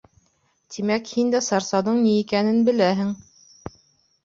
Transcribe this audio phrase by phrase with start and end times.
[0.75, 3.15] Тимәк һин дә сарсауҙың ни икәнен беләһең?